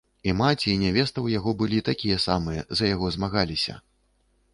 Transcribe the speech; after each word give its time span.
І 0.29 0.33
маці, 0.37 0.67
і 0.71 0.77
нявеста 0.83 1.13
ў 1.21 1.27
яго 1.39 1.53
былі 1.59 1.81
такія 1.89 2.17
самыя, 2.23 2.65
за 2.81 2.89
яго 2.93 3.11
змагаліся. 3.17 3.77